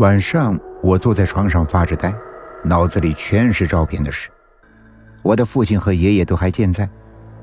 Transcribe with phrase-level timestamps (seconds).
[0.00, 2.10] 晚上，我坐在床上发着呆，
[2.64, 4.30] 脑子里全是照片的事。
[5.20, 6.88] 我的父亲和爷爷都还健在，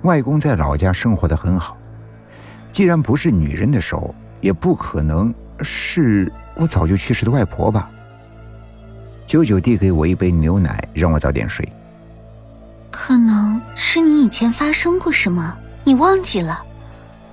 [0.02, 1.78] 外公在老家生活的很好。
[2.72, 5.32] 既然不是女人的手，也不可能
[5.62, 7.92] 是我早就去世的外婆吧？
[9.28, 11.72] 九九递给我一杯牛奶，让我早点睡。
[12.90, 16.64] 可能是你以前发生过什么，你忘记了，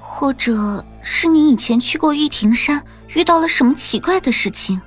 [0.01, 2.85] 或者是你以前去过玉庭山，
[3.15, 4.79] 遇到了什么奇怪的事情。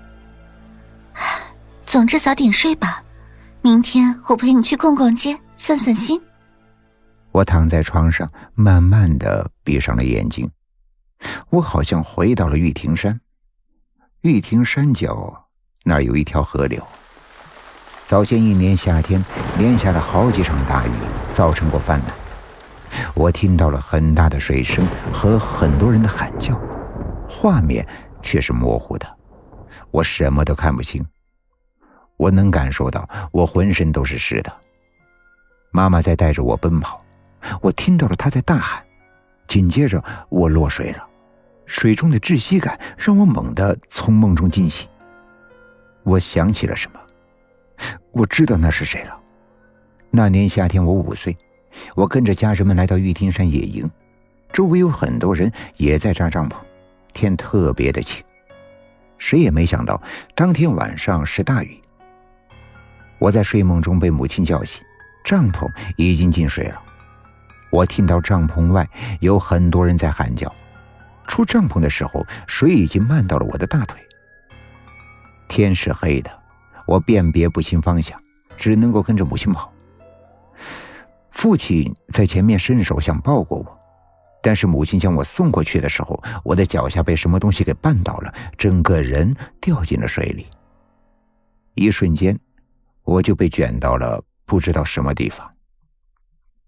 [1.87, 3.01] 总之，早点睡吧。
[3.61, 6.21] 明天我陪你去逛逛街，散散心。
[7.31, 10.51] 我躺在床上，慢慢的闭上了眼睛。
[11.49, 13.17] 我好像回到了玉庭山。
[14.19, 15.47] 玉庭山脚
[15.85, 16.85] 那儿有一条河流。
[18.05, 19.23] 早前一年夏天，
[19.57, 20.91] 连下了好几场大雨，
[21.31, 22.13] 造成过泛滥。
[23.15, 26.59] 我听到了很大的水声和很多人的喊叫，
[27.29, 27.87] 画面
[28.21, 29.07] 却是模糊的，
[29.89, 31.01] 我什么都看不清。
[32.17, 34.51] 我能感受到，我浑身都是湿的。
[35.71, 37.01] 妈妈在带着我奔跑，
[37.61, 38.83] 我听到了她在大喊。
[39.47, 41.07] 紧接着，我落水了，
[41.65, 44.87] 水中的窒息感让我猛地从梦中惊醒。
[46.03, 46.99] 我想起了什么，
[48.11, 49.17] 我知道那是谁了。
[50.09, 51.37] 那年夏天，我五岁，
[51.95, 53.89] 我跟着家人们来到玉庭山野营，
[54.51, 56.55] 周围有很多人也在扎帐篷，
[57.13, 58.23] 天特别的晴。
[59.17, 60.01] 谁也没想到，
[60.35, 61.79] 当天晚上是大雨。
[63.19, 64.83] 我在睡梦中被母亲叫醒，
[65.23, 66.81] 帐篷已经进水了。
[67.69, 68.87] 我听到帐篷外
[69.19, 70.53] 有很多人在喊叫。
[71.27, 73.99] 出帐篷的时候，水已经漫到了我的大腿。
[75.49, 76.31] 天是黑的，
[76.85, 78.17] 我辨别不清方向，
[78.55, 79.71] 只能够跟着母亲跑。
[81.31, 83.79] 父亲在前面伸手想抱过我，
[84.41, 90.47] 但是母亲将我送过去的时候，我的脚下被什么东西给绊倒了，整个人掉进了水里。
[91.73, 92.39] 一瞬间。
[93.07, 95.49] 我就被卷到了不知道什么地方。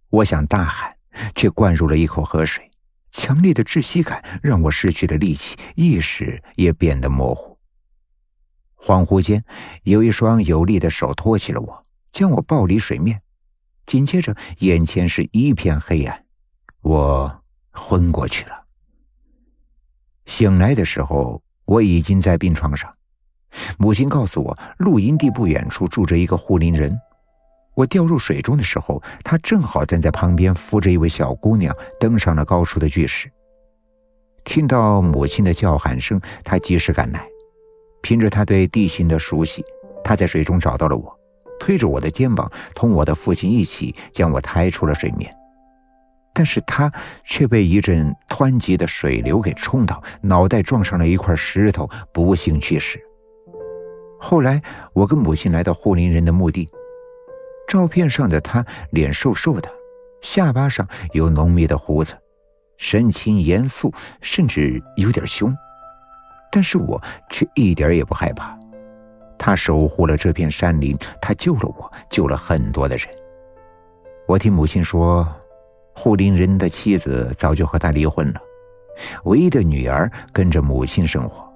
[0.09, 0.95] 我想大喊，
[1.35, 2.71] 却灌入了一口河水，
[3.11, 7.59] 强烈的窒息感让我失去了力气，意识也变得模糊。
[8.77, 9.43] 恍惚间，
[9.83, 11.83] 有一双有力的手托起了我，
[12.13, 13.21] 将我抱离水面。
[13.85, 16.23] 紧接着，眼前是一片黑暗，
[16.81, 18.65] 我昏过去了。
[20.25, 22.89] 醒来的时候，我已经在病床上。
[23.77, 26.97] 母亲告诉我，露营地不远处住着一个护林人。
[27.75, 33.31] 我掉入水中的时候，他正好站在旁边，扶着一位小姑娘登上了高处的巨石。
[34.43, 37.25] 听到母亲的叫喊声，他及时赶来。
[38.01, 39.63] 凭着他对地形的熟悉，
[40.03, 41.17] 他在水中找到了我，
[41.59, 45.31] 推着我的肩膀，同我的父亲一起将我抬出了水面。
[46.33, 46.91] 但是他
[47.25, 52.99] 却被一阵湍急的水流给冲倒，脑袋撞上了一块石头，不幸去世。
[54.19, 54.61] 后来，
[54.93, 56.67] 我跟母亲来到护林人的墓地。
[57.67, 59.69] 照片上的他脸瘦瘦的，
[60.21, 62.13] 下巴上有浓密的胡子，
[62.77, 65.55] 神情严肃，甚至有点凶。
[66.51, 68.57] 但是我却一点也不害怕。
[69.37, 73.07] 他守护了这片山林，他救了我，救了很多的人。
[74.27, 75.25] 我听母亲说，
[75.95, 78.41] 护林人的妻子早就和他离婚了，
[79.23, 81.47] 唯一的女儿跟着母亲生活。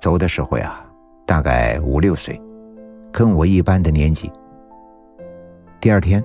[0.00, 0.84] 走的时候呀。
[1.28, 2.40] 大概五六岁，
[3.12, 4.32] 跟我一般的年纪。
[5.78, 6.24] 第二天，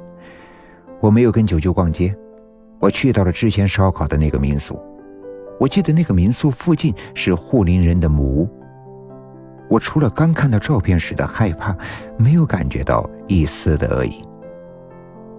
[1.01, 2.15] 我没有跟九舅逛街，
[2.79, 4.81] 我去到了之前烧烤的那个民宿。
[5.59, 8.49] 我记得那个民宿附近是护林人的木屋。
[9.69, 11.75] 我除了刚看到照片时的害怕，
[12.17, 14.21] 没有感觉到一丝的恶意。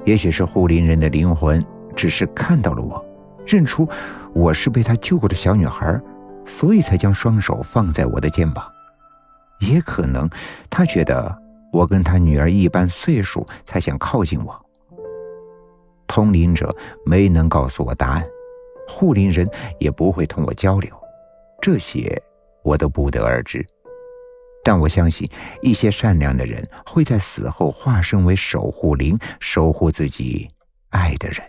[0.04, 1.64] 也许是护林人的灵魂
[1.96, 3.02] 只是看到了我，
[3.46, 3.88] 认出
[4.34, 5.98] 我是被他救过的小女孩，
[6.44, 8.62] 所以才将双手放在我的肩膀。
[9.60, 10.28] 也可能，
[10.68, 11.36] 他觉得
[11.72, 14.66] 我跟他女儿一般岁数，才想靠近我。
[16.06, 18.22] 通灵者没能告诉我答案，
[18.86, 19.48] 护林人
[19.78, 20.94] 也不会同我交流，
[21.60, 22.22] 这些
[22.62, 23.66] 我都不得而知。
[24.62, 25.28] 但我相信，
[25.60, 30.48] 一些善良的人会在死后化身为守护灵，守护自己
[30.90, 31.42] 爱的人。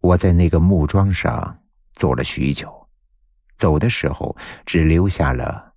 [0.00, 1.56] 我在那个木桩上
[1.94, 2.72] 坐了许久，
[3.56, 5.69] 走的时候只留下了。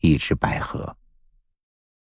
[0.00, 0.97] 一只百合。